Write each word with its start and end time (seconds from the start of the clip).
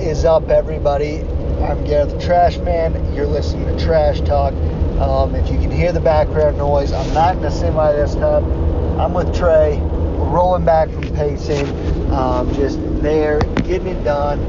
is 0.00 0.24
up, 0.24 0.48
everybody? 0.48 1.18
I'm 1.62 1.84
Gareth 1.84 2.12
the 2.12 2.20
Trash 2.20 2.56
Man. 2.58 3.14
You're 3.14 3.26
listening 3.26 3.66
to 3.66 3.84
Trash 3.84 4.22
Talk. 4.22 4.54
Um, 4.98 5.34
if 5.34 5.50
you 5.50 5.58
can 5.58 5.70
hear 5.70 5.92
the 5.92 6.00
background 6.00 6.56
noise, 6.56 6.90
I'm 6.90 7.12
not 7.12 7.36
in 7.36 7.44
a 7.44 7.50
semi 7.50 7.92
this 7.92 8.14
time. 8.14 8.44
I'm 8.98 9.12
with 9.12 9.36
Trey. 9.36 9.76
We're 9.78 10.30
rolling 10.30 10.64
back 10.64 10.88
from 10.88 11.02
Payson. 11.14 12.10
Um, 12.12 12.52
just 12.54 12.78
there, 13.02 13.40
getting 13.40 13.88
it 13.88 14.02
done. 14.02 14.40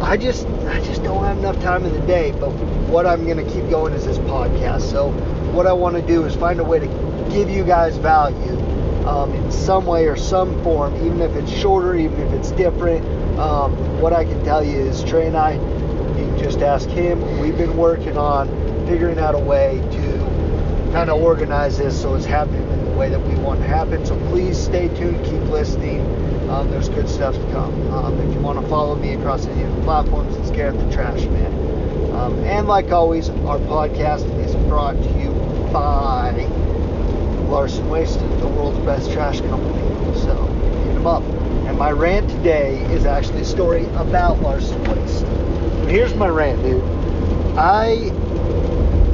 I 0.00 0.16
just, 0.16 0.46
I 0.46 0.80
just 0.84 1.02
don't 1.02 1.24
have 1.24 1.38
enough 1.38 1.60
time 1.60 1.84
in 1.84 1.92
the 1.92 2.06
day. 2.06 2.30
But 2.30 2.50
what 2.88 3.06
I'm 3.06 3.26
gonna 3.26 3.50
keep 3.50 3.68
going 3.70 3.92
is 3.92 4.06
this 4.06 4.18
podcast. 4.18 4.82
So 4.82 5.10
what 5.50 5.66
I 5.66 5.72
want 5.72 5.96
to 5.96 6.02
do 6.02 6.24
is 6.26 6.36
find 6.36 6.60
a 6.60 6.64
way 6.64 6.78
to 6.78 6.86
give 7.28 7.50
you 7.50 7.64
guys 7.64 7.96
value 7.96 8.56
um, 9.04 9.34
in 9.34 9.50
some 9.50 9.84
way 9.86 10.06
or 10.06 10.16
some 10.16 10.62
form, 10.62 10.94
even 10.96 11.20
if 11.20 11.34
it's 11.34 11.50
shorter, 11.50 11.96
even 11.96 12.20
if 12.20 12.32
it's 12.34 12.52
different. 12.52 13.04
Um, 13.40 14.00
what 14.02 14.12
I 14.12 14.24
can 14.24 14.44
tell 14.44 14.62
you 14.62 14.76
is 14.76 15.02
Trey 15.02 15.26
and 15.26 15.34
I, 15.34 15.54
you 15.54 16.26
can 16.26 16.38
just 16.38 16.58
ask 16.60 16.86
him. 16.90 17.40
We've 17.40 17.56
been 17.56 17.74
working 17.74 18.18
on 18.18 18.48
figuring 18.86 19.18
out 19.18 19.34
a 19.34 19.38
way 19.38 19.80
to 19.92 20.92
kind 20.92 21.08
of 21.08 21.22
organize 21.22 21.78
this 21.78 21.98
so 21.98 22.14
it's 22.16 22.26
happening 22.26 22.60
in 22.70 22.84
the 22.84 22.90
way 22.90 23.08
that 23.08 23.20
we 23.20 23.34
want 23.36 23.60
to 23.60 23.66
happen. 23.66 24.04
So 24.04 24.14
please 24.28 24.58
stay 24.58 24.88
tuned, 24.88 25.24
keep 25.24 25.40
listening. 25.48 26.00
Um, 26.50 26.70
there's 26.70 26.90
good 26.90 27.08
stuff 27.08 27.34
to 27.34 27.52
come. 27.52 27.92
Um, 27.94 28.18
if 28.20 28.34
you 28.34 28.40
want 28.40 28.60
to 28.60 28.68
follow 28.68 28.94
me 28.96 29.14
across 29.14 29.46
any 29.46 29.62
of 29.62 29.74
the 29.74 29.82
platforms, 29.84 30.36
it's 30.36 30.50
Gareth 30.50 30.78
the 30.78 30.92
Trash 30.92 31.22
Man. 31.22 32.14
Um, 32.14 32.38
and 32.44 32.68
like 32.68 32.90
always, 32.90 33.30
our 33.30 33.58
podcast 33.60 34.28
is 34.44 34.54
brought 34.66 34.96
to 34.96 35.18
you 35.18 35.30
by 35.72 36.32
Larson 37.48 37.88
Waste, 37.88 38.18
the 38.18 38.48
world's 38.48 38.84
best 38.84 39.10
trash 39.12 39.40
company. 39.40 39.80
So 40.20 40.59
up. 41.06 41.22
And 41.66 41.78
my 41.78 41.90
rant 41.90 42.28
today 42.30 42.80
is 42.92 43.06
actually 43.06 43.42
a 43.42 43.44
story 43.44 43.86
about 43.94 44.40
Larson 44.40 44.82
Waste. 44.84 45.24
Here's 45.88 46.14
my 46.14 46.28
rant, 46.28 46.62
dude. 46.62 46.82
I 47.58 48.10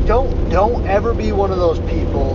don't 0.06 0.48
don't 0.50 0.86
ever 0.86 1.12
be 1.12 1.32
one 1.32 1.50
of 1.50 1.58
those 1.58 1.80
people 1.80 2.34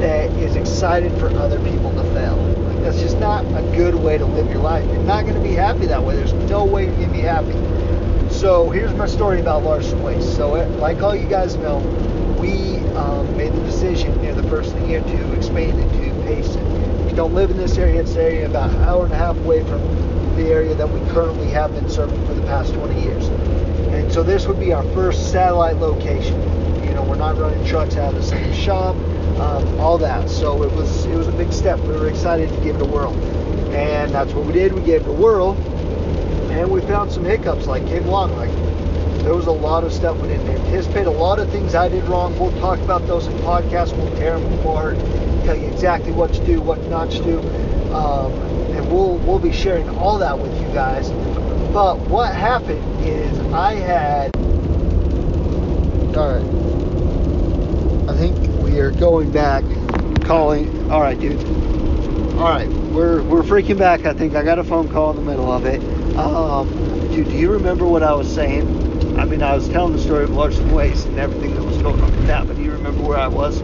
that 0.00 0.30
is 0.32 0.56
excited 0.56 1.12
for 1.18 1.28
other 1.36 1.58
people 1.60 1.90
to 1.92 2.02
fail. 2.12 2.36
Like 2.36 2.80
that's 2.82 3.00
just 3.00 3.18
not 3.18 3.44
a 3.44 3.62
good 3.76 3.94
way 3.94 4.18
to 4.18 4.24
live 4.24 4.48
your 4.50 4.58
life. 4.58 4.84
You're 4.86 5.04
not 5.04 5.22
going 5.22 5.34
to 5.34 5.48
be 5.48 5.54
happy 5.54 5.86
that 5.86 6.02
way. 6.02 6.16
There's 6.16 6.32
no 6.32 6.64
way 6.64 6.86
you're 6.86 6.94
going 6.96 7.08
to 7.08 7.14
be 7.14 7.20
happy. 7.20 7.52
So 8.32 8.70
here's 8.70 8.92
my 8.94 9.06
story 9.06 9.40
about 9.40 9.62
Larson 9.62 10.02
Waste. 10.02 10.34
So 10.34 10.56
it, 10.56 10.68
like 10.78 11.02
all 11.02 11.14
you 11.14 11.28
guys 11.28 11.54
know, 11.56 11.78
we 12.40 12.78
um, 12.96 13.36
made 13.36 13.52
the 13.52 13.60
decision 13.60 14.20
near 14.20 14.34
the 14.34 14.42
first 14.48 14.74
of 14.74 14.80
the 14.80 14.88
year 14.88 15.00
to 15.00 15.32
expand 15.34 15.78
into 15.78 16.22
Payson. 16.24 16.71
You 17.12 17.16
don't 17.16 17.34
live 17.34 17.50
in 17.50 17.58
this 17.58 17.76
area, 17.76 18.00
it's 18.00 18.16
area 18.16 18.46
about 18.46 18.70
an 18.70 18.84
hour 18.84 19.04
and 19.04 19.12
a 19.12 19.18
half 19.18 19.36
away 19.36 19.62
from 19.64 19.82
the 20.34 20.44
area 20.44 20.74
that 20.74 20.88
we 20.88 20.98
currently 21.10 21.46
have 21.48 21.74
been 21.74 21.90
serving 21.90 22.26
for 22.26 22.32
the 22.32 22.40
past 22.46 22.72
20 22.72 23.02
years. 23.02 23.26
And 23.92 24.10
so 24.10 24.22
this 24.22 24.46
would 24.46 24.58
be 24.58 24.72
our 24.72 24.82
first 24.94 25.30
satellite 25.30 25.76
location. 25.76 26.40
You 26.82 26.94
know, 26.94 27.02
we're 27.02 27.16
not 27.16 27.36
running 27.36 27.62
trucks 27.66 27.96
out 27.96 28.14
of 28.14 28.16
the 28.18 28.22
same 28.22 28.50
shop, 28.54 28.96
um, 29.38 29.78
all 29.78 29.98
that. 29.98 30.30
So 30.30 30.62
it 30.62 30.72
was 30.72 31.04
it 31.04 31.14
was 31.14 31.28
a 31.28 31.32
big 31.32 31.52
step. 31.52 31.78
We 31.80 31.88
were 31.88 32.08
excited 32.08 32.48
to 32.48 32.56
give 32.64 32.76
it 32.76 32.80
a 32.80 32.86
whirl, 32.86 33.12
and 33.74 34.10
that's 34.10 34.32
what 34.32 34.46
we 34.46 34.54
did. 34.54 34.72
We 34.72 34.80
gave 34.80 35.02
it 35.02 35.08
a 35.08 35.12
whirl, 35.12 35.52
and 36.50 36.70
we 36.70 36.80
found 36.80 37.12
some 37.12 37.26
hiccups 37.26 37.66
like 37.66 37.86
came 37.88 38.06
along. 38.06 38.34
Like 38.38 38.50
there 39.22 39.34
was 39.34 39.48
a 39.48 39.52
lot 39.52 39.84
of 39.84 39.92
stuff 39.92 40.18
we 40.18 40.28
didn't 40.28 40.48
anticipate. 40.48 41.06
A 41.06 41.10
lot 41.10 41.40
of 41.40 41.50
things 41.50 41.74
I 41.74 41.90
did 41.90 42.04
wrong. 42.04 42.38
We'll 42.38 42.58
talk 42.58 42.78
about 42.78 43.06
those 43.06 43.26
in 43.26 43.34
podcasts. 43.40 43.94
We'll 43.94 44.16
tear 44.16 44.40
them 44.40 44.58
apart, 44.60 44.96
tell 45.44 45.56
you 45.56 45.66
exactly 45.66 46.12
what 46.12 46.32
to 46.34 46.44
do, 46.46 46.60
what 46.60 46.80
not 46.88 47.10
to 47.10 47.22
do, 47.22 47.40
um, 47.92 48.32
and 48.72 48.90
we'll 48.90 49.16
we'll 49.18 49.38
be 49.38 49.52
sharing 49.52 49.88
all 49.90 50.18
that 50.18 50.38
with 50.38 50.52
you 50.60 50.68
guys. 50.68 51.10
But 51.72 51.98
what 52.08 52.34
happened 52.34 53.04
is 53.04 53.38
I 53.52 53.74
had. 53.74 54.36
All 56.16 56.38
right. 56.38 56.62
I 58.08 58.16
think 58.16 58.36
we 58.62 58.78
are 58.78 58.90
going 58.90 59.30
back, 59.30 59.64
calling. 60.24 60.90
All 60.90 61.00
right, 61.00 61.18
dude. 61.18 61.42
All 62.38 62.48
right, 62.48 62.68
we're 62.68 63.22
we're 63.22 63.42
freaking 63.42 63.78
back. 63.78 64.04
I 64.04 64.12
think 64.12 64.34
I 64.34 64.42
got 64.42 64.58
a 64.58 64.64
phone 64.64 64.88
call 64.88 65.10
in 65.10 65.16
the 65.16 65.22
middle 65.22 65.50
of 65.50 65.64
it. 65.64 65.80
Um, 66.16 66.68
dude, 67.10 67.28
do 67.28 67.36
you 67.36 67.52
remember 67.52 67.86
what 67.86 68.02
I 68.02 68.12
was 68.14 68.32
saying? 68.32 69.18
I 69.18 69.24
mean, 69.24 69.42
I 69.42 69.54
was 69.54 69.68
telling 69.68 69.92
the 69.92 70.00
story 70.00 70.24
of 70.24 70.30
Larson 70.30 70.72
Waste 70.72 71.06
and 71.06 71.18
everything 71.18 71.54
that 71.54 71.62
was 71.62 71.78
going 71.78 72.00
on 72.00 72.10
with 72.10 72.26
that. 72.26 72.46
But 72.46 72.56
do 72.56 72.62
you 72.62 72.72
remember 72.72 73.02
where 73.02 73.18
I 73.18 73.28
was? 73.28 73.60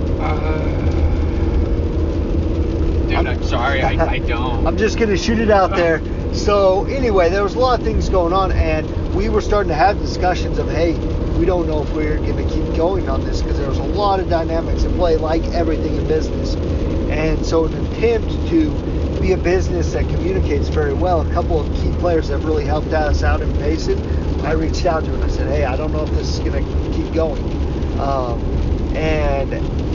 Dude, 3.08 3.16
I'm, 3.16 3.26
I'm 3.26 3.42
sorry, 3.42 3.82
I, 3.82 4.06
I 4.06 4.18
don't. 4.18 4.66
I'm 4.66 4.76
just 4.76 4.98
gonna 4.98 5.16
shoot 5.16 5.38
it 5.38 5.50
out 5.50 5.74
there. 5.74 6.02
So 6.34 6.84
anyway, 6.84 7.30
there 7.30 7.42
was 7.42 7.54
a 7.54 7.58
lot 7.58 7.78
of 7.78 7.84
things 7.84 8.08
going 8.10 8.34
on, 8.34 8.52
and 8.52 9.14
we 9.14 9.30
were 9.30 9.40
starting 9.40 9.70
to 9.70 9.74
have 9.74 9.98
discussions 9.98 10.58
of, 10.58 10.68
hey, 10.68 10.92
we 11.38 11.46
don't 11.46 11.66
know 11.66 11.82
if 11.82 11.92
we're 11.94 12.18
gonna 12.18 12.48
keep 12.50 12.76
going 12.76 13.08
on 13.08 13.24
this 13.24 13.40
because 13.40 13.58
there 13.58 13.68
was 13.68 13.78
a 13.78 13.82
lot 13.82 14.20
of 14.20 14.28
dynamics 14.28 14.84
at 14.84 14.92
play, 14.92 15.16
like 15.16 15.42
everything 15.54 15.96
in 15.96 16.06
business. 16.06 16.54
And 17.10 17.44
so, 17.46 17.64
an 17.64 17.86
attempt 17.86 18.28
to 18.50 18.70
be 19.20 19.32
a 19.32 19.38
business 19.38 19.94
that 19.94 20.06
communicates 20.08 20.68
very 20.68 20.92
well, 20.92 21.26
a 21.26 21.32
couple 21.32 21.60
of 21.60 21.74
key 21.76 21.90
players 21.92 22.28
have 22.28 22.44
really 22.44 22.64
helped 22.64 22.92
us 22.92 23.22
out 23.22 23.40
in 23.40 23.50
Payson, 23.54 23.98
I 24.44 24.52
reached 24.52 24.84
out 24.86 25.04
to 25.04 25.14
and 25.14 25.24
I 25.24 25.28
said, 25.28 25.48
hey, 25.48 25.64
I 25.64 25.76
don't 25.76 25.92
know 25.92 26.04
if 26.04 26.10
this 26.10 26.34
is 26.34 26.38
gonna 26.40 26.62
keep 26.94 27.12
going. 27.12 27.42
Um, 27.98 28.57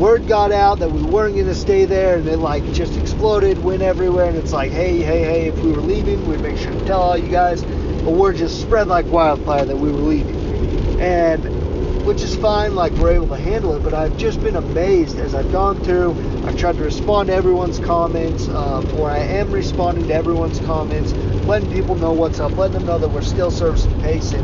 word 0.04 0.28
got 0.28 0.52
out 0.52 0.80
that 0.80 0.92
we 0.92 1.02
weren't 1.02 1.34
going 1.34 1.46
to 1.46 1.56
stay 1.56 1.86
there 1.86 2.18
and 2.18 2.28
it 2.28 2.36
like 2.36 2.62
just 2.74 2.98
exploded 2.98 3.58
went 3.64 3.82
everywhere 3.82 4.28
and 4.28 4.38
it's 4.38 4.52
like 4.52 4.70
hey 4.70 4.98
hey 4.98 5.24
hey 5.24 5.48
if 5.48 5.58
we 5.60 5.72
were 5.72 5.80
leaving 5.80 6.28
we'd 6.28 6.42
make 6.42 6.58
sure 6.58 6.74
to 6.74 6.86
tell 6.86 7.02
all 7.02 7.18
you 7.18 7.30
guys. 7.30 7.64
But 7.64 8.10
word 8.10 8.36
just 8.36 8.60
spread 8.60 8.90
like 8.90 9.06
wildfire 9.06 9.64
that 9.64 9.78
we 9.78 9.90
were 9.90 10.00
leaving. 10.00 11.00
And 11.00 12.06
which 12.06 12.22
is 12.22 12.36
fine 12.36 12.76
like 12.76 12.92
we're 12.96 13.14
able 13.14 13.30
to 13.30 13.38
handle 13.38 13.74
it 13.78 13.80
but 13.82 13.94
i've 13.94 14.18
just 14.18 14.44
been 14.44 14.58
amazed 14.58 15.18
as 15.20 15.34
i've 15.34 15.50
gone 15.54 15.82
through 15.86 16.12
i've 16.46 16.58
tried 16.58 16.76
to 16.76 16.84
respond 16.84 17.28
to 17.28 17.34
everyone's 17.34 17.80
comments 17.80 18.50
um, 18.50 18.86
or 19.00 19.10
i 19.10 19.20
am 19.20 19.50
responding 19.52 20.06
to 20.06 20.14
everyone's 20.14 20.60
comments 20.60 21.14
letting 21.48 21.72
people 21.72 21.96
know 21.96 22.12
what's 22.12 22.42
up 22.42 22.52
letting 22.58 22.74
them 22.74 22.86
know 22.86 23.00
that 23.00 23.08
we're 23.08 23.22
still 23.22 23.50
servicing 23.50 24.02
Payson 24.02 24.44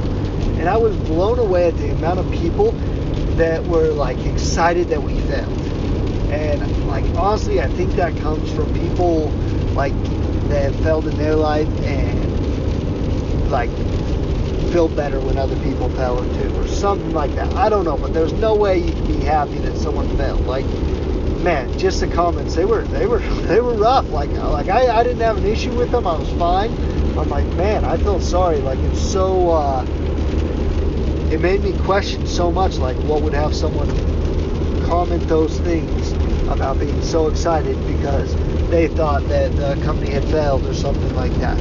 and 0.58 0.70
i 0.70 0.78
was 0.78 0.96
blown 1.00 1.38
away 1.38 1.68
at 1.68 1.76
the 1.76 1.92
amount 1.92 2.20
of 2.20 2.32
people 2.32 2.74
that 3.40 3.66
were 3.66 3.88
like 3.88 4.18
excited 4.26 4.90
that 4.90 5.02
we 5.02 5.18
failed. 5.22 5.48
And 6.30 6.88
like 6.88 7.06
honestly, 7.16 7.62
I 7.62 7.68
think 7.70 7.94
that 7.94 8.16
comes 8.18 8.52
from 8.52 8.72
people 8.74 9.30
like 9.74 9.94
that 10.50 10.74
failed 10.84 11.08
in 11.08 11.18
their 11.18 11.36
life 11.36 11.70
and 11.84 13.50
like 13.50 13.70
feel 14.74 14.90
better 14.90 15.20
when 15.22 15.38
other 15.38 15.56
people 15.64 15.90
fail 15.90 16.22
too, 16.36 16.54
or 16.60 16.68
something 16.68 17.14
like 17.14 17.34
that. 17.36 17.52
I 17.54 17.70
don't 17.70 17.86
know, 17.86 17.98
but 17.98 18.14
there's 18.14 18.34
no 18.34 18.56
way 18.56 18.78
you 18.78 18.92
can 18.92 19.08
be 19.08 19.22
happy 19.22 19.58
that 19.60 19.78
someone 19.78 20.16
failed. 20.18 20.46
Like, 20.46 20.66
man, 21.42 21.76
just 21.80 22.02
the 22.02 22.08
comments 22.08 22.56
they 22.56 22.66
were 22.66 22.84
they 22.84 23.08
were 23.08 23.20
they 23.48 23.62
were 23.62 23.74
rough. 23.76 24.10
Like 24.10 24.32
like 24.32 24.68
I, 24.68 25.00
I 25.00 25.04
didn't 25.04 25.22
have 25.22 25.38
an 25.38 25.46
issue 25.46 25.74
with 25.74 25.92
them. 25.92 26.06
I 26.06 26.18
was 26.18 26.30
fine. 26.34 26.72
I'm 27.18 27.30
like, 27.30 27.48
man, 27.56 27.86
I 27.86 27.96
feel 27.98 28.20
sorry. 28.20 28.60
Like 28.60 28.80
it's 28.80 29.00
so. 29.00 29.50
uh 29.52 29.86
it 31.32 31.40
made 31.40 31.62
me 31.62 31.74
question 31.84 32.26
so 32.26 32.52
much 32.52 32.78
like 32.78 32.98
what 32.98 33.22
would 33.22 33.34
have 33.34 33.54
someone 33.54 33.88
comment 34.88 35.28
those 35.28 35.60
things 35.60 36.12
about 36.50 36.80
being 36.80 37.02
so 37.04 37.28
excited 37.28 37.78
because 37.86 38.36
they 38.70 38.88
thought 38.88 39.22
that 39.28 39.56
the 39.56 39.80
company 39.84 40.10
had 40.10 40.24
failed 40.26 40.66
or 40.66 40.74
something 40.74 41.14
like 41.16 41.32
that. 41.36 41.58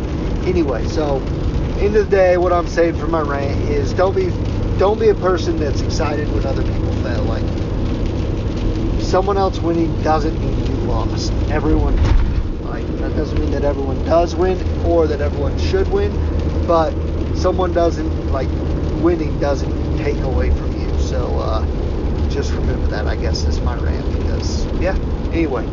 Anyway 0.47 0.87
so 0.87 1.19
end 1.81 1.95
of 1.97 2.11
the 2.11 2.17
day 2.17 2.39
what 2.39 2.53
i'm 2.53 2.67
saying 2.67 2.97
for 2.97 3.07
my 3.07 3.21
rant 3.21 3.61
is 3.69 3.93
don't 3.93 4.17
be 4.17 4.31
don't 4.79 4.99
be 4.99 5.09
a 5.09 5.15
person 5.15 5.59
that's 5.59 5.83
excited 5.83 6.33
when 6.33 6.47
other 6.47 6.63
people 6.63 6.93
fail. 7.03 7.23
Like 7.25 7.43
someone 9.03 9.37
else 9.37 9.59
winning 9.59 10.03
doesn't 10.03 10.39
mean 10.41 10.59
you 10.67 10.77
lost. 10.87 11.33
Everyone 11.51 11.97
like 12.65 12.87
that 12.99 13.15
doesn't 13.15 13.39
mean 13.39 13.51
that 13.51 13.65
everyone 13.65 14.03
does 14.05 14.35
win 14.35 14.59
or 14.87 15.07
that 15.07 15.21
everyone 15.21 15.59
should 15.59 15.91
win 15.91 16.13
but 16.67 16.93
someone 17.35 17.73
doesn't 17.73 18.31
like 18.33 18.49
winning 19.03 19.39
doesn't 19.39 19.99
take 19.99 20.19
away 20.19 20.51
from 20.51 20.81
you. 20.81 20.99
So 20.99 21.39
uh, 21.39 21.65
just 22.29 22.53
remember 22.53 22.87
that. 22.89 23.07
I 23.07 23.17
guess 23.17 23.45
is 23.45 23.61
my 23.61 23.77
rant 23.77 24.11
because 24.19 24.67
yeah. 24.81 24.97
Anyway, 25.33 25.67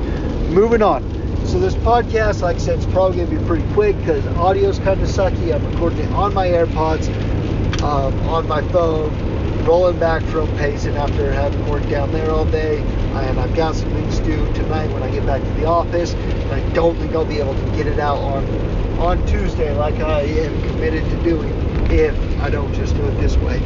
moving 0.49 0.81
on. 0.81 1.03
So 1.45 1.59
this 1.59 1.75
podcast, 1.75 2.41
like 2.41 2.55
I 2.55 2.59
said, 2.59 2.79
it's 2.79 2.87
probably 2.87 3.23
gonna 3.23 3.39
be 3.39 3.45
pretty 3.45 3.71
quick 3.73 3.97
because 3.99 4.25
audio's 4.37 4.79
kind 4.79 4.99
of 5.01 5.07
sucky. 5.07 5.53
I'm 5.53 5.65
recording 5.71 5.99
it 5.99 6.11
on 6.11 6.33
my 6.33 6.47
AirPods, 6.47 7.07
um, 7.81 8.19
on 8.27 8.47
my 8.47 8.61
phone, 8.69 9.13
rolling 9.63 9.99
back 9.99 10.23
from 10.23 10.47
Payson 10.57 10.95
after 10.95 11.31
having 11.31 11.67
worked 11.67 11.89
down 11.89 12.11
there 12.11 12.31
all 12.31 12.45
day, 12.45 12.79
and 12.79 13.39
I've 13.39 13.55
got 13.55 13.75
some 13.75 13.89
things 13.91 14.19
to 14.19 14.25
do 14.25 14.53
tonight 14.53 14.91
when 14.91 15.03
I 15.03 15.11
get 15.11 15.25
back 15.25 15.41
to 15.41 15.49
the 15.51 15.65
office. 15.65 16.13
And 16.13 16.51
I 16.53 16.69
don't 16.73 16.97
think 16.97 17.13
I'll 17.13 17.25
be 17.25 17.39
able 17.39 17.53
to 17.53 17.75
get 17.75 17.87
it 17.87 17.99
out 17.99 18.17
on 18.17 18.43
on 18.99 19.25
Tuesday 19.27 19.75
like 19.75 19.95
I 19.95 20.21
am 20.21 20.61
committed 20.63 21.03
to 21.03 21.23
doing 21.23 21.74
if 21.91 22.15
I 22.39 22.49
don't 22.49 22.73
just 22.73 22.95
do 22.95 23.05
it 23.05 23.17
this 23.19 23.37
way. 23.37 23.57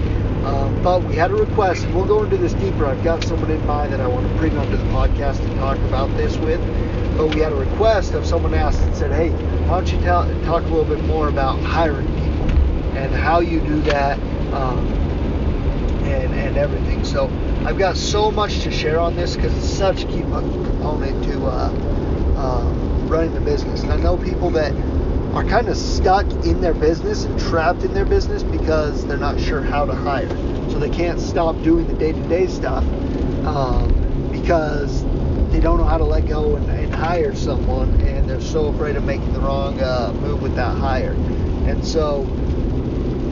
Um, 0.43 0.81
but 0.81 1.03
we 1.03 1.15
had 1.15 1.31
a 1.31 1.35
request, 1.35 1.83
and 1.83 1.93
we'll 1.93 2.05
go 2.05 2.23
into 2.23 2.37
this 2.37 2.53
deeper. 2.53 2.85
I've 2.85 3.03
got 3.03 3.23
someone 3.23 3.51
in 3.51 3.65
mind 3.65 3.91
that 3.93 4.01
I 4.01 4.07
want 4.07 4.27
to 4.27 4.33
bring 4.35 4.57
onto 4.57 4.77
the 4.77 4.83
podcast 4.85 5.39
and 5.39 5.55
talk 5.57 5.77
about 5.79 6.15
this 6.15 6.37
with. 6.37 6.61
But 7.17 7.27
we 7.35 7.41
had 7.41 7.51
a 7.51 7.55
request 7.55 8.13
of 8.13 8.25
someone 8.25 8.53
asked 8.53 8.81
and 8.81 8.95
said, 8.95 9.11
"Hey, 9.11 9.29
why 9.67 9.75
don't 9.75 9.91
you 9.91 9.99
tell, 9.99 10.23
talk 10.43 10.63
a 10.63 10.67
little 10.67 10.85
bit 10.85 11.03
more 11.05 11.27
about 11.27 11.59
hiring 11.59 12.07
people?" 12.07 12.49
and 12.97 13.13
how 13.13 13.39
you 13.39 13.59
do 13.61 13.81
that. 13.81 14.17
Um, 14.53 14.99
and, 16.09 16.33
and 16.33 16.57
everything. 16.57 17.03
So 17.03 17.27
I've 17.65 17.77
got 17.77 17.95
so 17.95 18.31
much 18.31 18.61
to 18.61 18.71
share 18.71 18.99
on 18.99 19.15
this 19.15 19.35
because 19.35 19.55
it's 19.55 19.69
such 19.69 20.03
a 20.03 20.07
key 20.07 20.21
component 20.21 21.23
to 21.25 21.45
uh, 21.45 21.71
uh, 22.35 22.73
running 23.07 23.33
the 23.33 23.41
business. 23.41 23.83
And 23.83 23.93
I 23.93 23.97
know 23.97 24.17
people 24.17 24.49
that 24.51 24.73
are 25.33 25.43
kind 25.43 25.67
of 25.67 25.77
stuck 25.77 26.25
in 26.45 26.59
their 26.59 26.73
business 26.73 27.25
and 27.25 27.39
trapped 27.39 27.83
in 27.83 27.93
their 27.93 28.05
business 28.05 28.41
because 28.41 29.05
they're 29.05 29.17
not 29.17 29.39
sure 29.39 29.61
how 29.61 29.85
to 29.85 29.93
hire. 29.93 30.29
So 30.71 30.79
they 30.79 30.89
can't 30.89 31.19
stop 31.19 31.61
doing 31.61 31.87
the 31.87 31.93
day-to-day 31.93 32.47
stuff 32.47 32.83
um, 33.45 34.29
because 34.31 35.03
they 35.51 35.59
don't 35.59 35.77
know 35.77 35.85
how 35.85 35.97
to 35.97 36.05
let 36.05 36.25
go 36.25 36.55
and, 36.55 36.69
and, 36.69 36.93
hire 36.93 37.33
someone, 37.35 38.01
and 38.01 38.29
they're 38.29 38.41
so 38.41 38.67
afraid 38.67 38.95
of 38.95 39.03
making 39.03 39.31
the 39.33 39.39
wrong 39.39 39.79
uh, 39.79 40.11
move 40.21 40.41
with 40.41 40.55
that 40.55 40.75
hire. 40.77 41.13
And 41.65 41.85
so 41.85 42.23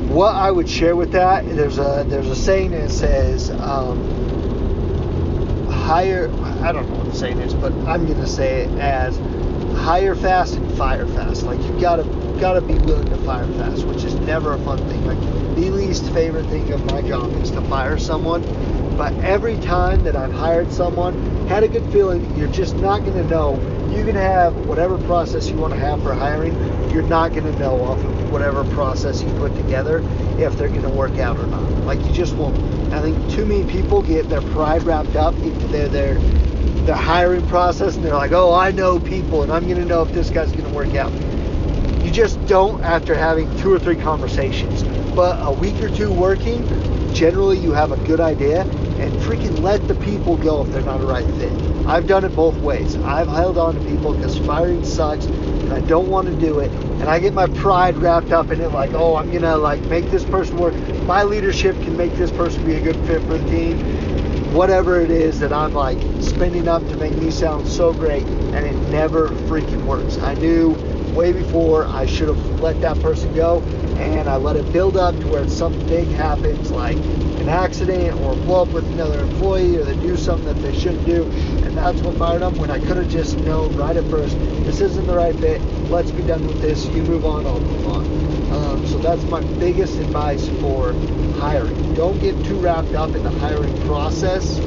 what 0.10 0.36
I 0.36 0.50
would 0.52 0.70
share 0.70 0.96
with 0.96 1.12
that, 1.12 1.46
there's 1.46 1.78
a 1.80 2.06
there's 2.08 2.30
a 2.30 2.36
saying 2.36 2.72
that 2.72 2.90
says 2.90 3.52
um, 3.52 4.10
hire. 5.70 6.32
I 6.64 6.72
don't 6.72 6.90
know 6.90 6.98
what 6.98 7.12
the 7.12 7.16
saying 7.16 7.40
is, 7.40 7.54
but 7.54 7.74
I'm 7.88 8.08
gonna 8.08 8.28
say 8.28 8.64
it 8.64 8.72
as 8.80 9.20
hire 9.88 10.16
fast 10.16 10.56
and 10.56 10.78
fire 10.78 11.08
fast. 11.08 11.44
Like 11.44 11.62
you 11.62 11.80
gotta 11.80 12.04
gotta 12.42 12.60
be 12.60 12.74
willing 12.74 13.10
to 13.10 13.16
fire 13.20 13.48
fast, 13.54 13.86
which 13.86 14.04
is 14.04 14.14
never 14.16 14.52
a 14.52 14.58
fun 14.58 14.78
thing. 14.90 15.06
Like 15.06 15.18
the 15.56 15.70
least 15.70 16.12
favorite 16.12 16.46
thing 16.48 16.74
of 16.74 16.84
my 16.88 17.02
job 17.02 17.32
is 17.42 17.52
to 17.52 17.62
fire 17.62 17.98
someone. 17.98 18.42
But 18.98 19.14
every 19.24 19.56
time 19.62 20.04
that 20.04 20.18
I've 20.18 20.34
hired 20.34 20.74
someone, 20.74 21.48
had 21.48 21.64
a 21.64 21.70
good 21.70 21.90
feeling, 21.94 22.38
you're 22.38 22.52
just 22.52 22.76
not 22.76 23.06
gonna 23.06 23.24
know. 23.24 23.56
You 23.90 24.04
can 24.04 24.16
have 24.16 24.54
whatever 24.68 24.98
process 24.98 25.48
you 25.48 25.56
want 25.56 25.74
to 25.74 25.80
have 25.80 26.04
for 26.04 26.14
hiring. 26.14 26.54
You're 26.92 27.08
not 27.08 27.34
gonna 27.34 27.58
know 27.58 27.82
off 27.82 28.04
of 28.04 28.30
whatever 28.30 28.66
process 28.74 29.22
you 29.22 29.30
put 29.36 29.56
together 29.56 30.00
if 30.38 30.58
they're 30.58 30.68
to 30.68 30.90
work 30.90 31.18
out 31.18 31.38
or 31.38 31.48
not. 31.48 31.64
Like 31.86 32.06
you 32.06 32.12
just 32.12 32.36
won't. 32.36 32.58
I 32.92 33.02
think 33.02 33.32
too 33.32 33.46
many 33.46 33.64
people 33.72 34.02
get 34.02 34.28
their 34.28 34.42
pride 34.42 34.84
wrapped 34.84 35.16
up 35.16 35.34
into 35.36 35.66
their 35.68 35.88
their 35.88 36.18
their 36.88 36.96
hiring 36.96 37.46
process, 37.48 37.96
and 37.96 38.04
they're 38.04 38.16
like, 38.16 38.32
"Oh, 38.32 38.54
I 38.54 38.72
know 38.72 39.00
people, 39.00 39.44
and 39.44 39.52
I'm 39.52 39.66
going 39.68 39.78
to 39.78 39.86
know 39.86 40.02
if 40.02 40.12
this 40.14 40.30
guy's 40.30 40.52
going 40.52 40.64
to 40.64 40.70
work 40.70 40.96
out." 40.96 41.12
You 42.04 42.12
just 42.12 42.44
don't 42.48 42.84
after 42.84 43.14
having 43.14 43.54
two 43.58 43.72
or 43.72 43.78
three 43.78 43.98
conversations. 43.98 44.84
But 45.14 45.38
a 45.42 45.52
week 45.52 45.82
or 45.84 45.90
two 45.90 46.12
working, 46.12 46.64
generally 47.14 47.58
you 47.58 47.74
have 47.74 47.92
a 47.92 47.98
good 47.98 48.22
idea, 48.22 48.62
and 48.62 49.12
freaking 49.22 49.62
let 49.62 49.88
the 49.88 49.96
people 49.96 50.38
go 50.38 50.64
if 50.64 50.72
they're 50.72 50.82
not 50.82 51.02
a 51.02 51.06
right 51.06 51.26
fit. 51.36 51.52
I've 51.86 52.08
done 52.08 52.24
it 52.24 52.36
both 52.36 52.56
ways. 52.58 52.96
I've 52.98 53.28
held 53.28 53.58
on 53.58 53.76
to 53.76 53.82
people 53.82 54.14
because 54.14 54.38
firing 54.40 54.86
sucks, 54.86 55.26
and 55.26 55.74
I 55.74 55.82
don't 55.82 56.08
want 56.08 56.28
to 56.28 56.36
do 56.36 56.60
it, 56.60 56.72
and 56.72 57.04
I 57.04 57.20
get 57.20 57.34
my 57.34 57.48
pride 57.48 57.98
wrapped 57.98 58.32
up 58.32 58.52
in 58.52 58.62
it, 58.62 58.70
like, 58.70 58.94
oh, 58.94 59.18
I'm 59.18 59.32
gonna 59.32 59.58
like 59.58 59.82
make 59.88 60.10
this 60.10 60.24
person 60.24 60.58
work. 60.58 60.74
My 61.04 61.24
leadership 61.24 61.76
can 61.82 61.98
make 61.98 62.14
this 62.14 62.32
person 62.32 62.66
be 62.66 62.76
a 62.76 62.82
good 62.82 62.96
fit 63.08 63.22
for 63.24 63.38
the 63.38 63.50
team. 63.50 63.97
Whatever 64.54 65.02
it 65.02 65.12
is 65.12 65.40
that 65.40 65.54
I'm 65.54 65.74
like 65.74 66.00
spending 66.22 66.68
up 66.68 66.82
to 66.88 66.98
make 66.98 67.16
me 67.16 67.32
sound 67.32 67.68
so 67.68 67.94
great, 67.94 68.24
and 68.26 68.66
it 68.66 68.76
never 68.90 69.30
freaking 69.30 69.86
works. 69.86 70.18
I 70.18 70.34
knew 70.36 70.72
way 71.14 71.32
before 71.34 71.86
I 71.88 72.06
should 72.06 72.28
have 72.28 72.60
let 72.60 72.82
that 72.82 73.00
person 73.02 73.34
go, 73.36 73.62
and 73.98 74.28
I 74.28 74.38
let 74.38 74.56
it 74.56 74.72
build 74.74 74.98
up 74.98 75.16
to 75.20 75.28
where 75.28 75.48
something 75.48 75.86
big 75.88 76.08
happens, 76.10 76.72
like 76.72 76.98
an 76.98 77.50
accident 77.50 78.20
or 78.22 78.36
blow 78.36 78.64
up 78.64 78.70
with 78.70 78.86
another 78.92 79.20
employee, 79.20 79.78
or 79.78 79.84
they 79.84 79.96
do 79.96 80.18
something 80.18 80.46
that 80.46 80.62
they 80.62 80.78
shouldn't 80.78 81.06
do, 81.06 81.24
and 81.66 81.78
that's 81.78 82.02
what 82.02 82.18
fired 82.18 82.42
them. 82.42 82.58
When 82.58 82.72
I 82.72 82.80
could 82.80 82.98
have 82.98 83.10
just 83.10 83.38
known 83.40 83.76
right 83.76 83.96
at 83.96 84.10
first, 84.10 84.38
this 84.66 84.82
isn't 84.82 85.06
the 85.06 85.16
right 85.16 85.36
fit 85.36 85.62
let's 85.90 86.12
be 86.12 86.24
done 86.24 86.46
with 86.46 86.62
this. 86.62 86.86
You 86.88 87.04
move 87.04 87.26
on, 87.26 87.46
I'll 87.46 87.60
move 87.60 87.88
on. 87.88 88.17
Um, 88.52 88.86
so 88.88 88.98
that's 88.98 89.24
my 89.24 89.42
biggest 89.60 90.00
advice 90.00 90.48
for 90.62 90.94
hiring. 91.38 91.94
Don't 91.96 92.20
get 92.20 92.42
too 92.46 92.58
wrapped 92.58 92.94
up 92.94 93.16
in 93.16 93.24
the 93.24 93.32
hiring 93.32 93.76
process. 93.82 94.60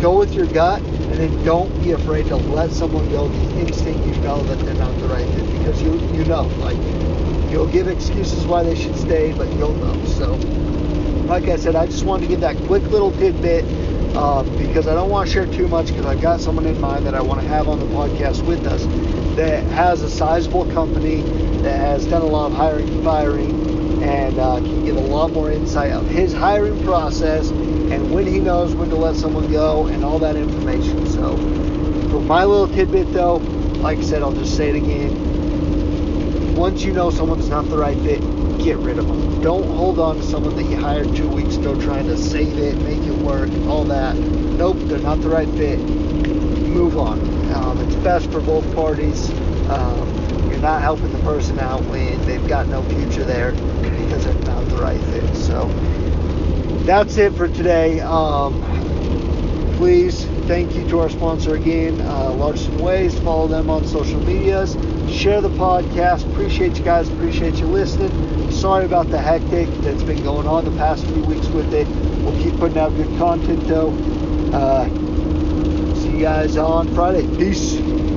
Go 0.00 0.18
with 0.18 0.34
your 0.34 0.46
gut, 0.46 0.80
and 0.82 1.12
then 1.12 1.44
don't 1.44 1.70
be 1.82 1.92
afraid 1.92 2.26
to 2.26 2.36
let 2.36 2.70
someone 2.70 3.08
go 3.10 3.28
the 3.28 3.60
instinct 3.60 4.04
you 4.06 4.14
know 4.22 4.42
that 4.44 4.58
they're 4.60 4.74
not 4.74 4.98
the 4.98 5.06
right 5.06 5.26
fit 5.34 5.52
because 5.58 5.82
you 5.82 6.00
you 6.12 6.24
know 6.24 6.44
like 6.58 6.76
you'll 7.52 7.70
give 7.70 7.86
excuses 7.86 8.46
why 8.46 8.62
they 8.62 8.74
should 8.74 8.96
stay, 8.96 9.32
but 9.32 9.48
you'll 9.52 9.74
know. 9.74 10.04
So, 10.06 10.34
like 11.26 11.48
I 11.48 11.56
said, 11.56 11.76
I 11.76 11.86
just 11.86 12.04
wanted 12.04 12.22
to 12.22 12.28
give 12.28 12.40
that 12.40 12.56
quick 12.66 12.82
little 12.84 13.12
tidbit 13.12 13.64
um, 14.16 14.56
because 14.56 14.88
I 14.88 14.94
don't 14.94 15.10
want 15.10 15.28
to 15.28 15.32
share 15.32 15.46
too 15.46 15.68
much 15.68 15.88
because 15.88 16.06
I've 16.06 16.20
got 16.20 16.40
someone 16.40 16.66
in 16.66 16.80
mind 16.80 17.06
that 17.06 17.14
I 17.14 17.20
want 17.20 17.42
to 17.42 17.46
have 17.48 17.68
on 17.68 17.78
the 17.78 17.86
podcast 17.86 18.42
with 18.44 18.66
us 18.66 18.86
that 19.36 19.64
has 19.64 20.02
a 20.02 20.10
sizable 20.10 20.64
company 20.72 21.22
that 21.62 21.78
has 21.78 22.06
done 22.06 22.22
a 22.22 22.26
lot 22.26 22.50
of 22.50 22.56
hiring 22.56 22.88
and 22.88 23.04
firing 23.04 24.02
and 24.02 24.38
uh, 24.38 24.56
can 24.56 24.84
give 24.84 24.96
a 24.96 25.00
lot 25.00 25.32
more 25.32 25.50
insight 25.50 25.92
of 25.92 26.06
his 26.08 26.32
hiring 26.32 26.82
process 26.84 27.50
and 27.50 28.12
when 28.12 28.26
he 28.26 28.40
knows 28.40 28.74
when 28.74 28.88
to 28.88 28.96
let 28.96 29.14
someone 29.14 29.50
go 29.50 29.86
and 29.86 30.04
all 30.04 30.18
that 30.18 30.34
information. 30.34 31.06
So, 31.06 31.36
for 32.08 32.20
my 32.20 32.44
little 32.44 32.66
tidbit 32.66 33.12
though, 33.12 33.36
like 33.82 33.98
I 33.98 34.02
said, 34.02 34.22
I'll 34.22 34.32
just 34.32 34.56
say 34.56 34.70
it 34.70 34.76
again. 34.76 36.54
Once 36.56 36.82
you 36.82 36.92
know 36.92 37.10
someone's 37.10 37.48
not 37.48 37.68
the 37.68 37.78
right 37.78 37.98
fit, 37.98 38.20
get 38.58 38.76
rid 38.78 38.98
of 38.98 39.06
them. 39.06 39.40
Don't 39.40 39.68
hold 39.76 39.98
on 39.98 40.16
to 40.16 40.22
someone 40.22 40.56
that 40.56 40.64
you 40.64 40.76
hired 40.76 41.14
two 41.14 41.28
weeks 41.28 41.56
ago 41.56 41.80
trying 41.80 42.06
to 42.06 42.16
save 42.16 42.58
it, 42.58 42.76
make 42.78 43.02
it 43.02 43.16
work, 43.18 43.50
all 43.68 43.84
that. 43.84 44.16
Nope, 44.16 44.76
they're 44.82 44.98
not 44.98 45.20
the 45.20 45.28
right 45.28 45.48
fit. 45.50 45.78
Move 45.78 46.98
on. 46.98 47.20
Um, 47.52 47.78
it's 47.80 47.96
best 47.96 48.30
for 48.30 48.40
both 48.40 48.74
parties. 48.74 49.30
Um, 49.70 50.21
not 50.62 50.80
helping 50.80 51.12
the 51.12 51.18
person 51.18 51.58
out 51.58 51.82
when 51.86 52.24
they've 52.24 52.46
got 52.46 52.68
no 52.68 52.82
future 52.84 53.24
there 53.24 53.50
because 53.52 54.24
they're 54.24 54.34
not 54.44 54.64
the 54.68 54.76
right 54.76 55.00
fit. 55.00 55.34
So 55.34 55.66
that's 56.84 57.16
it 57.16 57.32
for 57.34 57.48
today. 57.48 58.00
Um, 58.00 58.62
please 59.76 60.24
thank 60.46 60.74
you 60.74 60.88
to 60.88 61.00
our 61.00 61.10
sponsor 61.10 61.56
again, 61.56 62.00
uh, 62.00 62.32
Larson 62.32 62.78
Waste. 62.78 63.18
Follow 63.18 63.48
them 63.48 63.68
on 63.68 63.84
social 63.84 64.20
medias. 64.20 64.74
Share 65.12 65.40
the 65.40 65.50
podcast. 65.50 66.30
Appreciate 66.32 66.78
you 66.78 66.84
guys. 66.84 67.08
Appreciate 67.08 67.56
you 67.56 67.66
listening. 67.66 68.50
Sorry 68.52 68.84
about 68.84 69.08
the 69.10 69.18
hectic 69.18 69.68
that's 69.80 70.04
been 70.04 70.22
going 70.22 70.46
on 70.46 70.64
the 70.64 70.70
past 70.72 71.04
few 71.06 71.24
weeks 71.24 71.48
with 71.48 71.74
it. 71.74 71.88
We'll 72.22 72.40
keep 72.40 72.56
putting 72.60 72.78
out 72.78 72.94
good 72.94 73.18
content 73.18 73.66
though. 73.66 73.90
Uh, 74.52 74.88
see 75.96 76.10
you 76.10 76.20
guys 76.20 76.56
on 76.56 76.94
Friday. 76.94 77.26
Peace. 77.36 78.11